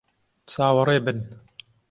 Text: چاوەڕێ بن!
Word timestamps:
چاوەڕێ 0.51 0.97
بن! 1.05 1.17